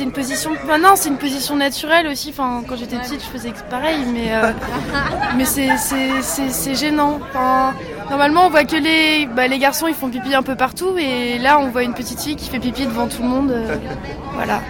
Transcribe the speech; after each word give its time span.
c'est 0.00 0.06
une 0.06 0.12
position. 0.12 0.52
Maintenant, 0.66 0.96
c'est 0.96 1.10
une 1.10 1.18
position 1.18 1.56
naturelle 1.56 2.06
aussi. 2.06 2.30
Enfin, 2.30 2.62
quand 2.66 2.74
j'étais 2.74 2.96
petite, 2.96 3.20
je 3.22 3.26
faisais 3.26 3.52
pareil, 3.68 3.98
mais 4.10 4.34
euh, 4.34 4.50
mais 5.36 5.44
c'est 5.44 6.74
gênant. 6.74 7.18
Enfin, 7.28 7.74
normalement, 8.08 8.46
on 8.46 8.50
voit 8.50 8.64
que 8.64 8.76
les 8.76 9.26
bah, 9.26 9.46
les 9.46 9.58
garçons, 9.58 9.88
ils 9.88 9.94
font 9.94 10.08
pipi 10.08 10.34
un 10.34 10.42
peu 10.42 10.56
partout, 10.56 10.96
et 10.96 11.38
là, 11.38 11.58
on 11.60 11.68
voit 11.68 11.82
une 11.82 11.92
petite 11.92 12.18
fille 12.18 12.36
qui 12.36 12.48
fait 12.48 12.58
pipi 12.58 12.86
devant 12.86 13.08
tout 13.08 13.20
le 13.20 13.28
monde. 13.28 13.50
euh, 13.50 13.76
voilà. 14.32 14.62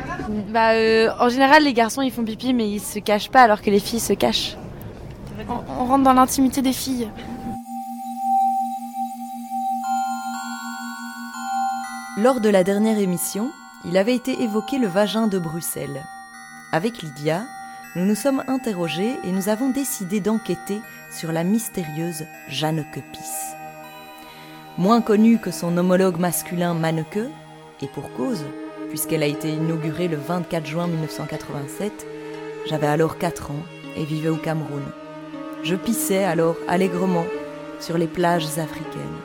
Bah, 0.52 0.72
euh, 0.72 1.10
en 1.20 1.28
général, 1.28 1.62
les 1.62 1.74
garçons 1.74 2.02
ils 2.02 2.10
font 2.10 2.24
pipi, 2.24 2.52
mais 2.52 2.68
ils 2.68 2.80
se 2.80 2.98
cachent 2.98 3.30
pas, 3.30 3.42
alors 3.42 3.62
que 3.62 3.70
les 3.70 3.78
filles 3.80 4.00
se 4.00 4.14
cachent. 4.14 4.56
On, 5.48 5.80
on 5.80 5.84
rentre 5.84 6.02
dans 6.02 6.12
l'intimité 6.12 6.60
des 6.60 6.72
filles. 6.72 7.08
Lors 12.16 12.40
de 12.40 12.48
la 12.48 12.64
dernière 12.64 12.98
émission, 12.98 13.52
il 13.84 13.96
avait 13.96 14.14
été 14.14 14.42
évoqué 14.42 14.78
le 14.78 14.86
vagin 14.86 15.26
de 15.26 15.38
Bruxelles. 15.38 16.04
Avec 16.72 17.02
Lydia, 17.02 17.44
nous 17.96 18.04
nous 18.04 18.14
sommes 18.14 18.44
interrogés 18.46 19.16
et 19.24 19.32
nous 19.32 19.48
avons 19.48 19.70
décidé 19.70 20.20
d'enquêter 20.20 20.80
sur 21.10 21.32
la 21.32 21.44
mystérieuse 21.44 22.24
Jeanneke 22.48 23.02
Pis. 23.12 23.54
Moins 24.76 25.00
connue 25.00 25.38
que 25.38 25.50
son 25.50 25.76
homologue 25.76 26.18
masculin 26.18 26.74
Manneke, 26.74 27.30
et 27.82 27.86
pour 27.88 28.12
cause, 28.12 28.44
puisqu'elle 28.90 29.22
a 29.22 29.26
été 29.26 29.50
inaugurée 29.50 30.08
le 30.08 30.16
24 30.16 30.66
juin 30.66 30.86
1987, 30.86 32.06
j'avais 32.68 32.86
alors 32.86 33.18
4 33.18 33.50
ans 33.50 33.64
et 33.96 34.04
vivais 34.04 34.28
au 34.28 34.36
Cameroun. 34.36 34.82
Je 35.62 35.74
pissais 35.74 36.24
alors 36.24 36.56
allègrement 36.68 37.24
sur 37.80 37.96
les 37.96 38.06
plages 38.06 38.58
africaines. 38.58 39.20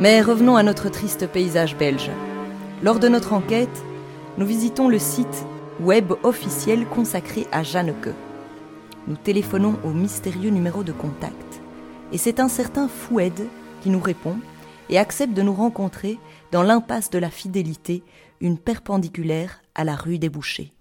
Mais 0.00 0.22
revenons 0.22 0.56
à 0.56 0.62
notre 0.62 0.88
triste 0.88 1.26
paysage 1.26 1.76
belge. 1.76 2.10
Lors 2.80 3.00
de 3.00 3.08
notre 3.08 3.32
enquête, 3.32 3.82
nous 4.36 4.46
visitons 4.46 4.88
le 4.88 5.00
site 5.00 5.44
web 5.80 6.12
officiel 6.22 6.86
consacré 6.86 7.48
à 7.50 7.64
Jeanneke. 7.64 8.14
Nous 9.08 9.16
téléphonons 9.16 9.76
au 9.82 9.90
mystérieux 9.90 10.50
numéro 10.50 10.84
de 10.84 10.92
contact. 10.92 11.60
Et 12.12 12.18
c'est 12.18 12.38
un 12.38 12.46
certain 12.46 12.86
Foued 12.86 13.48
qui 13.80 13.90
nous 13.90 13.98
répond 13.98 14.36
et 14.90 14.96
accepte 14.96 15.34
de 15.34 15.42
nous 15.42 15.54
rencontrer 15.54 16.20
dans 16.52 16.62
l'impasse 16.62 17.10
de 17.10 17.18
la 17.18 17.30
fidélité, 17.30 18.04
une 18.40 18.58
perpendiculaire 18.58 19.60
à 19.74 19.82
la 19.82 19.96
rue 19.96 20.20
des 20.20 20.28
Bouchers. 20.28 20.72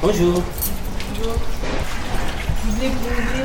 Bonjour. 0.00 0.42
Vous 1.14 1.59
pour 2.88 3.12
ouvrir 3.12 3.44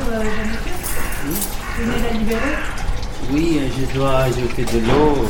Vous 1.26 1.84
venez 1.84 2.02
la 2.02 2.10
libérer 2.18 2.40
Oui, 3.30 3.58
euh, 3.60 3.68
je 3.78 3.98
dois 3.98 4.16
ajouter 4.20 4.64
de 4.64 4.78
l'eau 4.86 5.26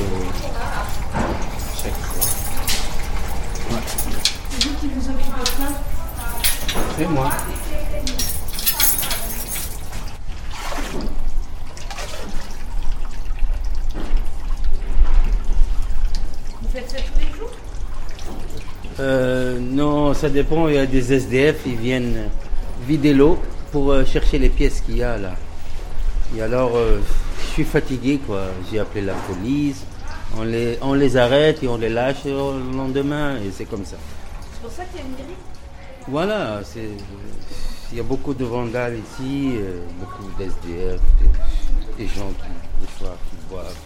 chaque 1.82 1.92
fois. 1.92 2.22
C'est 4.50 4.68
vous 4.68 4.74
qui 4.76 4.88
vous 4.94 5.10
occupez 5.10 5.40
de 5.40 5.46
ça? 5.46 5.68
C'est 6.96 7.08
moi. 7.08 7.30
Vous 16.62 16.68
faites 16.72 16.90
ça 16.90 16.96
tous 16.98 17.18
les 17.18 17.36
jours? 17.36 17.50
Euh, 19.00 19.58
non, 19.58 20.14
ça 20.14 20.28
dépend. 20.28 20.68
Il 20.68 20.76
y 20.76 20.78
a 20.78 20.86
des 20.86 21.12
SDF, 21.12 21.56
ils 21.66 21.76
viennent 21.76 22.28
vider 22.86 23.12
l'eau 23.12 23.40
pour 23.72 23.92
euh, 23.92 24.04
chercher 24.04 24.38
les 24.38 24.48
pièces 24.48 24.80
qu'il 24.80 24.98
y 24.98 25.02
a 25.02 25.16
là. 25.18 25.34
Et 26.36 26.42
alors, 26.42 26.72
euh, 26.76 27.00
je 27.40 27.46
suis 27.52 27.64
fatigué, 27.64 28.18
quoi. 28.26 28.42
J'ai 28.70 28.78
appelé 28.80 29.04
la 29.04 29.14
police. 29.14 29.84
On 30.36 30.42
les, 30.42 30.78
on 30.82 30.94
les 30.94 31.16
arrête 31.16 31.62
et 31.62 31.68
on 31.68 31.76
les 31.76 31.88
lâche 31.88 32.24
le 32.24 32.32
lendemain, 32.76 33.36
et 33.36 33.50
c'est 33.52 33.64
comme 33.64 33.84
ça. 33.84 33.96
C'est 34.52 34.60
pour 34.60 34.70
ça 34.72 34.84
qu'il 34.86 34.98
y 35.00 35.02
a 35.02 35.06
une 35.06 35.12
mairie 35.12 35.36
Voilà, 36.08 36.60
c'est, 36.64 36.88
il 37.92 37.96
y 37.96 38.00
a 38.00 38.02
beaucoup 38.02 38.34
de 38.34 38.44
vandales 38.44 38.96
ici, 38.98 39.52
euh, 39.54 39.80
beaucoup 40.00 40.24
d'SDF, 40.36 41.00
des, 41.20 42.04
des 42.04 42.08
gens 42.08 42.28
qui, 42.38 42.80
des 42.80 42.88
fois, 42.98 43.16
qui 43.30 43.36
boivent, 43.48 43.76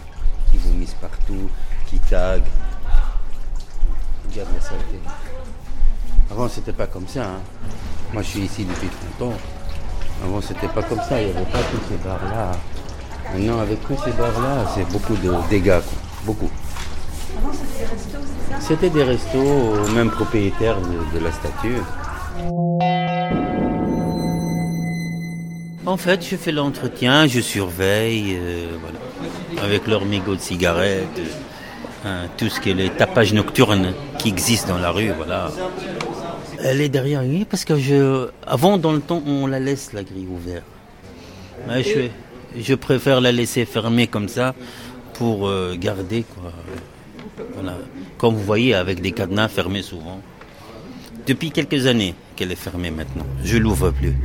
qui 0.51 0.57
vomissent 0.57 0.95
partout, 0.99 1.49
qui 1.87 1.99
taguent. 1.99 2.41
Regarde 4.29 4.49
la 4.55 4.61
saleté. 4.61 4.99
Avant, 6.31 6.49
c'était 6.49 6.73
pas 6.73 6.87
comme 6.87 7.07
ça. 7.07 7.25
hein. 7.25 7.41
Moi, 8.13 8.23
je 8.23 8.27
suis 8.29 8.41
ici 8.41 8.65
depuis 8.65 8.89
30 9.19 9.29
ans. 9.29 9.37
Avant, 10.23 10.41
c'était 10.41 10.67
pas 10.67 10.83
comme 10.83 10.99
ça. 10.99 11.21
Il 11.21 11.27
n'y 11.27 11.31
avait 11.31 11.45
pas 11.45 11.59
tous 11.71 11.81
ces 11.89 11.97
bars-là. 12.03 12.51
Maintenant, 13.33 13.59
avec 13.59 13.81
tous 13.81 13.97
ces 14.03 14.11
bars-là, 14.11 14.65
c'est 14.75 14.87
beaucoup 14.91 15.15
de 15.15 15.31
dégâts. 15.49 15.79
quoi. 15.79 15.99
Beaucoup. 16.25 16.49
Avant, 17.37 17.51
c'était 18.59 18.89
des 18.89 19.03
restos, 19.03 19.73
même 19.95 20.11
propriétaires 20.11 20.77
de, 20.79 21.19
la 21.19 21.31
statue. 21.31 21.81
En 25.85 25.97
fait, 25.97 26.23
je 26.23 26.35
fais 26.35 26.51
l'entretien, 26.51 27.25
je 27.27 27.41
surveille, 27.41 28.37
euh, 28.39 28.77
voilà, 28.79 29.63
avec 29.63 29.87
leur 29.87 30.05
mégots 30.05 30.35
de 30.35 30.41
cigarettes, 30.41 31.07
euh, 31.17 31.25
hein, 32.05 32.27
tout 32.37 32.49
ce 32.49 32.59
qui 32.59 32.71
est 32.71 32.73
les 32.73 32.89
tapages 32.89 33.33
nocturnes 33.33 33.93
qui 34.19 34.29
existent 34.29 34.73
dans 34.73 34.79
la 34.79 34.91
rue, 34.91 35.11
voilà. 35.15 35.51
Elle 36.63 36.81
est 36.81 36.89
derrière 36.89 37.23
lui 37.23 37.45
parce 37.45 37.65
que 37.65 37.75
je, 37.77 38.29
avant 38.45 38.77
dans 38.77 38.91
le 38.91 39.01
temps, 39.01 39.21
on 39.25 39.47
la 39.47 39.59
laisse 39.59 39.93
la 39.93 40.03
grille 40.03 40.27
ouverte. 40.27 40.65
Je, 41.69 42.07
je 42.59 42.75
préfère 42.75 43.21
la 43.21 43.31
laisser 43.31 43.65
fermée 43.65 44.07
comme 44.07 44.27
ça 44.27 44.55
pour 45.13 45.47
euh, 45.47 45.75
garder 45.79 46.23
quoi. 46.23 46.51
Voilà. 47.53 47.77
Comme 48.17 48.35
vous 48.35 48.43
voyez, 48.43 48.73
avec 48.75 49.01
des 49.01 49.11
cadenas 49.11 49.47
fermés 49.47 49.81
souvent. 49.81 50.21
Depuis 51.25 51.51
quelques 51.51 51.85
années 51.85 52.15
qu'elle 52.35 52.51
est 52.51 52.55
fermée 52.55 52.91
maintenant. 52.91 53.25
Je 53.43 53.57
l'ouvre 53.57 53.91
plus. 53.91 54.15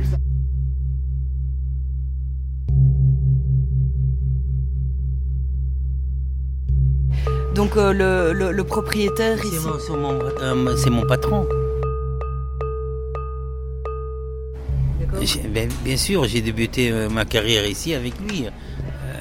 Donc 7.57 7.75
euh, 7.75 7.91
le, 7.91 8.33
le- 8.33 8.51
le 8.51 8.63
propriétaire 8.63 9.37
C'est 9.41 9.47
ici... 9.47 9.65
mon, 9.65 9.79
c'est 9.79 9.91
mon- 9.93 10.19
euh, 10.21 10.75
c'est 10.77 10.89
mon 10.91 11.05
patron. 11.05 11.45
Ben, 15.49 15.67
bien 15.83 15.97
sûr, 15.97 16.25
j'ai 16.25 16.41
débuté 16.41 16.91
euh, 16.91 17.09
ma 17.09 17.25
carrière 17.25 17.65
ici 17.65 17.93
avec 17.95 18.13
lui. 18.19 18.45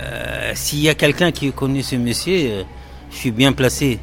Euh, 0.03 0.53
S'il 0.55 0.81
y 0.81 0.89
a 0.91 0.95
quelqu'un 0.95 1.33
qui 1.33 1.51
connaît 1.53 1.83
ce 1.83 1.97
monsieur, 1.97 2.65
je 3.11 3.17
suis 3.17 3.31
bien 3.31 3.53
placé 3.53 3.99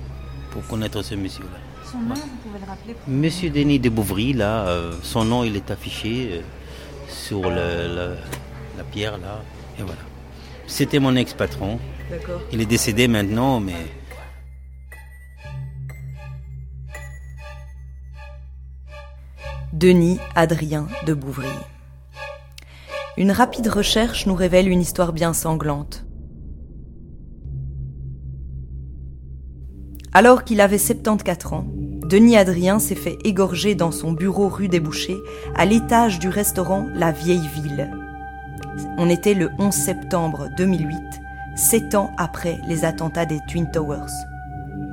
pour 0.51 0.65
connaître 0.67 1.01
ce 1.03 1.13
monsieur-là. 1.15 1.59
Son 1.91 1.99
nom, 1.99 2.15
vous 2.15 2.49
pouvez 2.49 2.59
le 2.59 2.65
rappeler 2.67 2.95
Monsieur 3.07 3.49
Denis 3.51 3.77
de 3.79 3.89
Bouvry, 3.89 4.33
là, 4.33 4.65
son 5.03 5.23
nom, 5.25 5.43
il 5.43 5.55
est 5.55 5.69
affiché 5.69 6.41
sur 7.07 7.41
le- 7.49 8.15
la 8.77 8.83
pierre, 8.91 9.17
là. 9.19 9.43
Et 9.79 9.83
voilà. 9.83 10.01
C'était 10.65 10.97
mon 10.99 11.15
ex-patron. 11.15 11.77
D'accord. 12.09 12.41
Il 12.51 12.59
est 12.61 12.65
décédé 12.65 13.07
maintenant, 13.07 13.59
mais 13.59 13.75
Denis 19.83 20.17
Adrien 20.33 20.87
de 21.05 21.13
Bouvry. 21.13 21.45
Une 23.17 23.31
rapide 23.31 23.67
recherche 23.67 24.27
nous 24.27 24.33
révèle 24.33 24.69
une 24.69 24.79
histoire 24.79 25.11
bien 25.11 25.33
sanglante. 25.33 26.05
Alors 30.13 30.45
qu'il 30.45 30.61
avait 30.61 30.77
74 30.77 31.51
ans, 31.51 31.67
Denis 32.07 32.37
Adrien 32.37 32.79
s'est 32.79 32.95
fait 32.95 33.17
égorger 33.25 33.75
dans 33.75 33.91
son 33.91 34.13
bureau 34.13 34.47
rue 34.47 34.69
des 34.69 34.79
Bouchers, 34.79 35.19
à 35.53 35.65
l'étage 35.65 36.17
du 36.17 36.29
restaurant 36.29 36.87
La 36.95 37.11
Vieille 37.11 37.49
Ville. 37.53 37.91
On 38.97 39.09
était 39.09 39.33
le 39.33 39.49
11 39.59 39.73
septembre 39.73 40.47
2008, 40.55 40.95
sept 41.57 41.93
ans 41.93 42.13
après 42.17 42.57
les 42.69 42.85
attentats 42.85 43.25
des 43.25 43.41
Twin 43.49 43.69
Towers. 43.69 44.13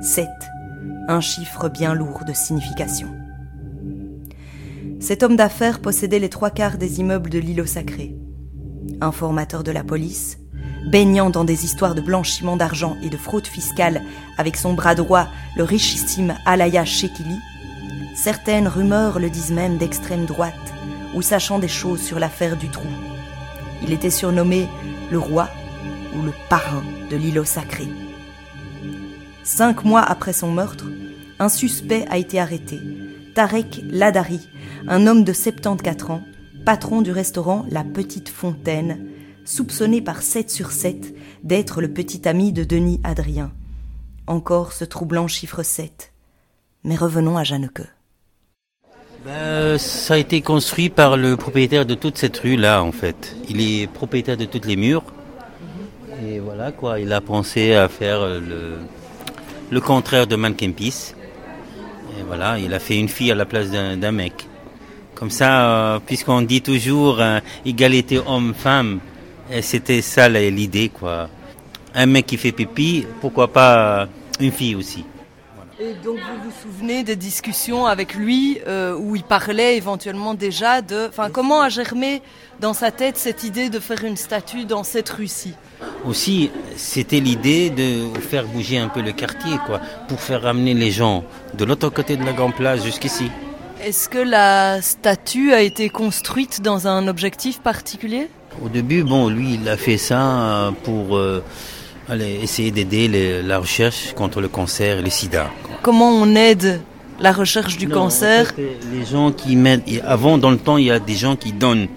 Sept, 0.01 0.49
un 1.07 1.21
chiffre 1.21 1.69
bien 1.69 1.93
lourd 1.93 2.25
de 2.25 2.33
signification. 2.33 3.20
Cet 5.01 5.23
homme 5.23 5.35
d'affaires 5.35 5.79
possédait 5.79 6.19
les 6.19 6.29
trois 6.29 6.51
quarts 6.51 6.77
des 6.77 6.99
immeubles 6.99 7.31
de 7.31 7.39
l'îlot 7.39 7.65
sacré. 7.65 8.15
Informateur 9.01 9.63
de 9.63 9.71
la 9.71 9.83
police, 9.83 10.37
baignant 10.91 11.31
dans 11.31 11.43
des 11.43 11.65
histoires 11.65 11.95
de 11.95 12.01
blanchiment 12.01 12.55
d'argent 12.55 12.95
et 13.01 13.09
de 13.09 13.17
fraude 13.17 13.47
fiscale 13.47 14.03
avec 14.37 14.55
son 14.55 14.75
bras 14.75 14.93
droit, 14.93 15.27
le 15.57 15.63
richissime 15.63 16.35
Alaya 16.45 16.85
Shekili, 16.85 17.39
certaines 18.13 18.67
rumeurs 18.67 19.17
le 19.17 19.31
disent 19.31 19.51
même 19.51 19.79
d'extrême 19.79 20.25
droite 20.25 20.53
ou 21.15 21.23
sachant 21.23 21.57
des 21.57 21.67
choses 21.67 22.01
sur 22.01 22.19
l'affaire 22.19 22.55
du 22.55 22.69
trou. 22.69 22.87
Il 23.81 23.93
était 23.93 24.11
surnommé 24.11 24.67
le 25.11 25.17
roi 25.17 25.49
ou 26.15 26.21
le 26.21 26.31
parrain 26.47 26.83
de 27.09 27.17
l'îlot 27.17 27.43
sacré. 27.43 27.87
Cinq 29.43 29.83
mois 29.83 30.03
après 30.03 30.33
son 30.33 30.51
meurtre, 30.51 30.85
un 31.39 31.49
suspect 31.49 32.05
a 32.11 32.19
été 32.19 32.39
arrêté, 32.39 32.79
Tarek 33.33 33.81
Ladari, 33.89 34.47
un 34.87 35.07
homme 35.07 35.23
de 35.23 35.33
74 35.33 36.11
ans, 36.11 36.21
patron 36.65 37.01
du 37.01 37.11
restaurant 37.11 37.65
La 37.69 37.83
Petite 37.83 38.29
Fontaine, 38.29 39.07
soupçonné 39.45 40.01
par 40.01 40.21
7 40.21 40.49
sur 40.49 40.71
7 40.71 41.15
d'être 41.43 41.81
le 41.81 41.91
petit 41.91 42.27
ami 42.27 42.51
de 42.51 42.63
Denis 42.63 42.99
Adrien. 43.03 43.51
Encore 44.27 44.73
ce 44.73 44.85
troublant 44.85 45.27
chiffre 45.27 45.63
7. 45.63 46.13
Mais 46.83 46.95
revenons 46.95 47.37
à 47.37 47.43
Jeanneke. 47.43 47.83
Ben, 49.25 49.77
ça 49.77 50.15
a 50.15 50.17
été 50.17 50.41
construit 50.41 50.89
par 50.89 51.15
le 51.15 51.37
propriétaire 51.37 51.85
de 51.85 51.93
toute 51.93 52.17
cette 52.17 52.37
rue-là, 52.37 52.81
en 52.83 52.91
fait. 52.91 53.35
Il 53.49 53.61
est 53.61 53.87
propriétaire 53.87 54.37
de 54.37 54.45
tous 54.45 54.67
les 54.67 54.75
murs. 54.75 55.03
Et 56.25 56.39
voilà, 56.39 56.71
quoi. 56.71 56.99
Il 56.99 57.13
a 57.13 57.21
pensé 57.21 57.73
à 57.73 57.87
faire 57.87 58.25
le, 58.25 58.79
le 59.69 59.81
contraire 59.81 60.25
de 60.25 60.35
Peace. 60.71 61.13
Et 62.19 62.23
voilà, 62.25 62.57
il 62.57 62.73
a 62.73 62.79
fait 62.79 62.97
une 62.97 63.09
fille 63.09 63.31
à 63.31 63.35
la 63.35 63.45
place 63.45 63.69
d'un 63.69 64.11
mec. 64.11 64.47
Comme 65.21 65.29
ça, 65.29 65.69
euh, 65.69 65.99
puisqu'on 66.03 66.41
dit 66.41 66.63
toujours 66.63 67.21
euh, 67.21 67.41
égalité 67.63 68.19
homme-femme, 68.25 68.99
c'était 69.61 70.01
ça 70.01 70.27
l'idée, 70.27 70.89
quoi. 70.89 71.29
Un 71.93 72.07
mec 72.07 72.25
qui 72.25 72.37
fait 72.37 72.51
pipi, 72.51 73.05
pourquoi 73.19 73.47
pas 73.53 74.07
une 74.39 74.51
fille 74.51 74.73
aussi. 74.73 75.05
Et 75.79 75.93
donc 76.03 76.17
vous 76.17 76.49
vous 76.49 76.55
souvenez 76.63 77.03
des 77.03 77.15
discussions 77.15 77.85
avec 77.85 78.15
lui 78.15 78.57
euh, 78.65 78.97
où 78.97 79.15
il 79.15 79.21
parlait 79.21 79.77
éventuellement 79.77 80.33
déjà 80.33 80.81
de... 80.81 81.05
Enfin, 81.09 81.29
comment 81.29 81.61
a 81.61 81.69
germé 81.69 82.23
dans 82.59 82.73
sa 82.73 82.89
tête 82.89 83.17
cette 83.17 83.43
idée 83.43 83.69
de 83.69 83.77
faire 83.77 84.03
une 84.03 84.17
statue 84.17 84.65
dans 84.65 84.83
cette 84.83 85.09
rue-ci 85.09 85.53
Aussi, 86.03 86.49
c'était 86.75 87.19
l'idée 87.19 87.69
de 87.69 88.19
faire 88.21 88.47
bouger 88.47 88.79
un 88.79 88.87
peu 88.87 89.03
le 89.03 89.11
quartier, 89.11 89.59
quoi, 89.67 89.81
pour 90.07 90.19
faire 90.19 90.41
ramener 90.41 90.73
les 90.73 90.89
gens 90.89 91.23
de 91.53 91.63
l'autre 91.63 91.89
côté 91.89 92.17
de 92.17 92.25
la 92.25 92.33
grande 92.33 92.55
place 92.55 92.83
jusqu'ici. 92.83 93.29
Est-ce 93.83 94.09
que 94.09 94.19
la 94.19 94.79
statue 94.83 95.53
a 95.53 95.61
été 95.61 95.89
construite 95.89 96.61
dans 96.61 96.87
un 96.87 97.07
objectif 97.07 97.61
particulier? 97.61 98.27
Au 98.63 98.69
début, 98.69 99.03
bon, 99.03 99.27
lui, 99.27 99.55
il 99.55 99.67
a 99.67 99.75
fait 99.75 99.97
ça 99.97 100.71
pour... 100.83 101.17
Euh, 101.17 101.43
allez, 102.07 102.39
essayer 102.43 102.69
d'aider 102.69 103.41
la 103.41 103.57
recherche 103.57 104.13
contre 104.13 104.39
le 104.39 104.49
cancer 104.49 104.99
et 104.99 105.01
le 105.01 105.09
sida. 105.09 105.49
Comment 105.81 106.09
on 106.09 106.35
aide 106.35 106.79
la 107.19 107.31
recherche 107.31 107.77
du 107.77 107.89
cancer? 107.89 108.53
Les 108.57 109.03
gens 109.03 109.31
qui 109.31 109.55
mettent, 109.55 109.83
avant 110.05 110.37
dans 110.37 110.51
le 110.51 110.59
temps, 110.59 110.77
il 110.77 110.85
y 110.85 110.91
a 110.91 110.99
des 110.99 111.15
gens 111.15 111.35
qui 111.35 111.51
donnent, 111.51 111.87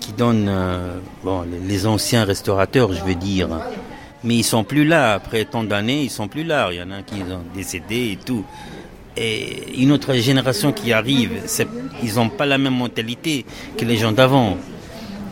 qui 0.00 0.12
donnent, 0.12 0.48
euh, 0.48 0.98
bon, 1.22 1.44
les 1.68 1.86
anciens 1.86 2.24
restaurateurs, 2.24 2.92
je 2.92 3.04
veux 3.04 3.14
dire, 3.14 3.48
mais 4.24 4.34
ils 4.34 4.42
sont 4.42 4.64
plus 4.64 4.84
là. 4.84 5.14
Après 5.14 5.44
tant 5.44 5.62
d'années, 5.62 6.02
ils 6.02 6.10
sont 6.10 6.26
plus 6.26 6.42
là. 6.42 6.70
Il 6.72 6.78
y 6.78 6.82
en 6.82 6.90
a 6.90 7.02
qui 7.02 7.20
sont 7.20 7.44
décédés 7.54 8.10
et 8.12 8.18
tout. 8.24 8.44
Et 9.16 9.80
une 9.80 9.92
autre 9.92 10.14
génération 10.14 10.72
qui 10.72 10.92
arrive, 10.92 11.30
ils 12.02 12.14
n'ont 12.14 12.28
pas 12.28 12.46
la 12.46 12.58
même 12.58 12.74
mentalité 12.74 13.44
que 13.76 13.84
les 13.84 13.96
gens 13.96 14.12
d'avant. 14.12 14.56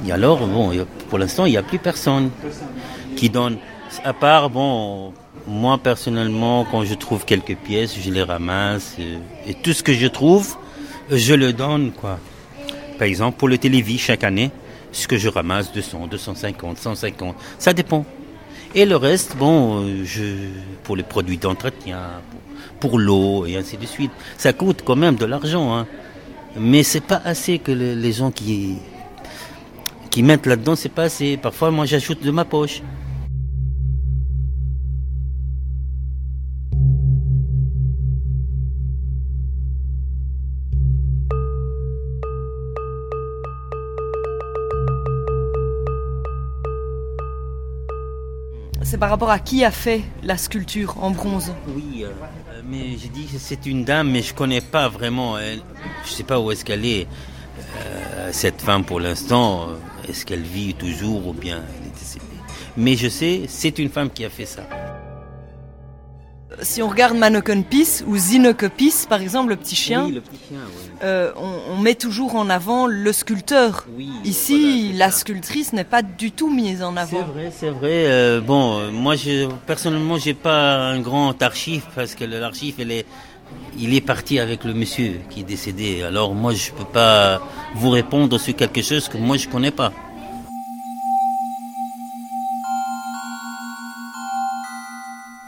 Et 0.07 0.13
alors, 0.13 0.47
bon, 0.47 0.71
pour 1.09 1.19
l'instant, 1.19 1.47
il 1.47 1.51
n'y 1.51 1.57
a 1.57 1.63
plus 1.63 1.79
personne 1.79 2.31
qui 3.17 3.29
donne. 3.29 3.59
À 4.05 4.13
part, 4.13 4.51
bon, 4.51 5.13
moi 5.47 5.79
personnellement, 5.79 6.65
quand 6.71 6.85
je 6.85 6.95
trouve 6.95 7.25
quelques 7.25 7.57
pièces, 7.57 7.97
je 8.01 8.11
les 8.11 8.23
ramasse. 8.23 8.97
Et, 9.47 9.55
tout 9.55 9.73
ce 9.73 9.83
que 9.83 9.93
je 9.93 10.07
trouve, 10.07 10.57
je 11.11 11.35
le 11.35 11.53
donne, 11.53 11.93
quoi. 11.93 12.19
Par 12.99 13.09
exemple, 13.09 13.39
pour 13.39 13.49
le 13.49 13.59
télévis, 13.59 13.99
chaque 13.99 14.25
année, 14.25 14.51
ce 14.93 15.09
que 15.09 15.17
je 15.17 15.29
ramasse, 15.29 15.73
200, 15.73 16.07
250, 16.11 16.79
150, 16.79 17.37
ça 17.59 17.73
dépend. 17.73 18.05
Et 18.75 18.87
le 18.87 18.97
reste, 18.97 19.37
bon, 19.37 19.87
je, 20.05 20.23
pour 20.83 20.97
les 20.97 21.03
produits 21.03 21.37
d'entretien, 21.37 22.01
pour, 22.81 22.99
l'eau 22.99 23.45
et 23.47 23.57
ainsi 23.57 23.77
de 23.77 23.87
suite. 23.87 24.11
Ça 24.39 24.53
coûte 24.53 24.83
quand 24.85 24.97
même 24.97 25.17
de 25.17 25.27
l'argent, 25.27 25.77
hein. 25.77 25.87
Mais 26.57 26.83
c'est 26.83 27.01
pas 27.01 27.21
assez 27.25 27.59
que 27.59 27.73
les 27.73 28.13
gens 28.13 28.31
qui, 28.31 28.77
qui 30.11 30.23
mettent 30.23 30.47
là-dedans, 30.47 30.77
c'est 30.77 30.91
pas 30.91 31.05
assez. 31.05 31.39
Parfois, 31.39 31.71
moi, 31.71 31.87
j'ajoute 31.87 32.23
de 32.23 32.31
ma 32.31 32.45
poche. 32.45 32.83
C'est 48.85 48.99
par 48.99 49.11
rapport 49.11 49.31
à 49.31 49.39
qui 49.39 49.65
a 49.65 49.71
fait 49.71 50.03
la 50.23 50.37
sculpture 50.37 51.03
en 51.03 51.11
bronze 51.11 51.53
Oui, 51.69 52.05
euh, 52.05 52.11
mais 52.65 52.97
j'ai 52.99 53.09
dit 53.09 53.27
que 53.27 53.39
c'est 53.39 53.67
une 53.67 53.85
dame, 53.85 54.11
mais 54.11 54.23
je 54.23 54.35
connais 54.35 54.61
pas 54.61 54.89
vraiment. 54.89 55.39
Elle, 55.39 55.61
je 56.05 56.11
sais 56.11 56.25
pas 56.25 56.41
où 56.41 56.51
est-ce 56.51 56.65
qu'elle 56.65 56.85
est. 56.85 57.07
Euh, 57.77 58.31
cette 58.33 58.63
femme 58.63 58.85
pour 58.85 58.99
l'instant, 58.99 59.69
euh, 59.69 60.09
est-ce 60.09 60.25
qu'elle 60.25 60.43
vit 60.43 60.75
toujours 60.75 61.29
ou 61.29 61.33
bien 61.33 61.63
elle 61.79 61.87
est 61.87 61.99
décédée 61.99 62.25
Mais 62.77 62.97
je 62.97 63.09
sais, 63.09 63.43
c'est 63.47 63.79
une 63.79 63.91
femme 63.91 64.11
qui 64.11 64.25
a 64.25 64.31
fait 64.31 64.47
ça 64.47 64.63
si 66.63 66.83
on 66.83 66.89
regarde 66.89 67.17
Manoken 67.17 67.65
Peace 67.65 68.05
ou 68.07 68.17
Zineke 68.17 68.69
Peace, 68.69 69.07
par 69.09 69.21
exemple, 69.21 69.51
le 69.51 69.57
petit 69.57 69.77
chien, 69.77 70.11
euh, 71.03 71.33
on, 71.37 71.79
met 71.79 71.95
toujours 71.95 72.37
en 72.37 72.49
avant 72.49 72.87
le 72.87 73.13
sculpteur. 73.13 73.87
Ici, 74.25 74.93
la 74.95 75.11
sculptrice 75.11 75.73
n'est 75.73 75.85
pas 75.85 76.03
du 76.03 76.31
tout 76.31 76.51
mise 76.51 76.83
en 76.83 76.97
avant. 76.97 77.19
C'est 77.19 77.33
vrai, 77.33 77.53
c'est 77.55 77.71
vrai. 77.71 78.05
Euh, 78.07 78.41
bon, 78.41 78.79
euh, 78.79 78.91
moi, 78.91 79.17
je, 79.17 79.49
personnellement, 79.67 80.19
j'ai 80.19 80.35
pas 80.35 80.77
un 80.77 81.01
grand 81.01 81.41
archive 81.43 81.85
parce 81.95 82.15
que 82.15 82.25
l'archive, 82.25 82.81
est, 82.81 83.07
il 83.79 83.95
est 83.95 84.01
parti 84.01 84.39
avec 84.39 84.65
le 84.65 84.75
monsieur 84.75 85.21
qui 85.31 85.41
est 85.41 85.45
décédé. 85.45 86.03
Alors 86.03 86.35
moi, 86.35 86.55
je 86.55 86.71
peux 86.71 86.85
pas 86.85 87.41
vous 87.75 87.91
répondre 87.91 88.39
sur 88.39 88.55
quelque 88.55 88.83
chose 88.83 89.09
que 89.09 89.19
moi 89.19 89.37
je 89.37 89.49
connais 89.49 89.71
pas. 89.71 89.93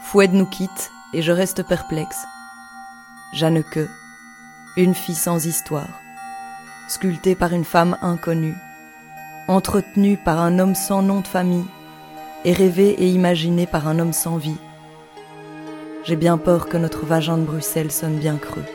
Foued 0.01 0.33
nous 0.33 0.45
quitte 0.45 0.91
et 1.13 1.21
je 1.21 1.31
reste 1.31 1.63
perplexe. 1.63 2.25
Jeanneke, 3.33 3.89
une 4.77 4.93
fille 4.93 5.15
sans 5.15 5.45
histoire, 5.45 6.01
sculptée 6.87 7.35
par 7.35 7.53
une 7.53 7.65
femme 7.65 7.97
inconnue, 8.01 8.55
entretenue 9.47 10.17
par 10.17 10.39
un 10.39 10.59
homme 10.59 10.75
sans 10.75 11.01
nom 11.01 11.21
de 11.21 11.27
famille, 11.27 11.65
et 12.43 12.53
rêvée 12.53 12.91
et 12.91 13.09
imaginée 13.09 13.65
par 13.65 13.87
un 13.87 13.99
homme 13.99 14.13
sans 14.13 14.37
vie. 14.37 14.57
J'ai 16.03 16.15
bien 16.15 16.37
peur 16.37 16.69
que 16.69 16.77
notre 16.77 17.05
vagin 17.05 17.37
de 17.37 17.43
Bruxelles 17.43 17.91
sonne 17.91 18.17
bien 18.17 18.37
creux. 18.37 18.65